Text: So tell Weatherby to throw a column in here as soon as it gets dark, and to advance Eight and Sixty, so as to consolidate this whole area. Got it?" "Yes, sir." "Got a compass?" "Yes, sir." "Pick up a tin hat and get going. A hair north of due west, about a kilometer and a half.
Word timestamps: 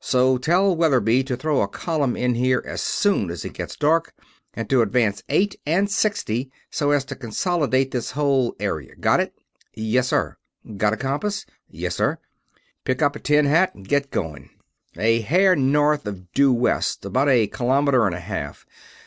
So 0.00 0.36
tell 0.36 0.76
Weatherby 0.76 1.24
to 1.24 1.34
throw 1.38 1.62
a 1.62 1.66
column 1.66 2.14
in 2.14 2.34
here 2.34 2.62
as 2.66 2.82
soon 2.82 3.30
as 3.30 3.42
it 3.46 3.54
gets 3.54 3.74
dark, 3.74 4.12
and 4.52 4.68
to 4.68 4.82
advance 4.82 5.22
Eight 5.30 5.56
and 5.64 5.90
Sixty, 5.90 6.50
so 6.70 6.90
as 6.90 7.06
to 7.06 7.16
consolidate 7.16 7.90
this 7.90 8.10
whole 8.10 8.54
area. 8.60 8.94
Got 8.96 9.20
it?" 9.20 9.34
"Yes, 9.72 10.08
sir." 10.08 10.36
"Got 10.76 10.92
a 10.92 10.98
compass?" 10.98 11.46
"Yes, 11.70 11.96
sir." 11.96 12.18
"Pick 12.84 13.00
up 13.00 13.16
a 13.16 13.18
tin 13.18 13.46
hat 13.46 13.74
and 13.74 13.88
get 13.88 14.10
going. 14.10 14.50
A 14.98 15.22
hair 15.22 15.56
north 15.56 16.04
of 16.04 16.32
due 16.34 16.52
west, 16.52 17.06
about 17.06 17.30
a 17.30 17.46
kilometer 17.46 18.04
and 18.04 18.14
a 18.14 18.20
half. 18.20 18.66